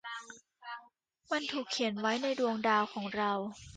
[1.31, 3.31] มันถูกเขียนไว้ในดวงดาวของเรา